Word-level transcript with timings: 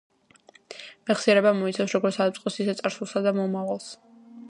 მეხსიერება 1.09 1.53
მოიცავს 1.59 1.95
როგორც 1.99 2.19
აწმყოს, 2.27 2.61
ისე 2.65 2.79
წარსულსა 2.83 3.27
და 3.29 3.39
მომავალს. 3.43 3.97